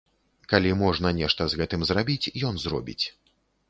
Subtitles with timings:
[0.53, 3.03] Калі можна нешта з гэтым зрабіць, ён зробіць.